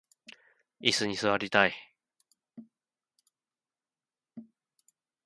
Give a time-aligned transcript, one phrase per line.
[0.79, 1.75] いすに座りたい